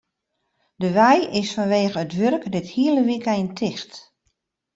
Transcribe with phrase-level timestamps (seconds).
[0.83, 3.93] De wei is fanwegen it wurk dit hiele wykein ticht.